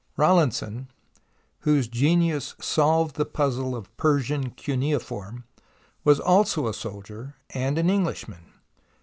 Rawlinson, 0.17 0.87
whose 1.59 1.87
genius 1.87 2.55
solved 2.59 3.17
the 3.17 3.23
puzzle 3.27 3.75
of 3.75 3.95
Persian 3.97 4.49
cuneiform, 4.49 5.43
was 6.03 6.19
also 6.19 6.67
a 6.67 6.73
soldier 6.73 7.35
and 7.51 7.77
an 7.77 7.87
Englishman. 7.87 8.45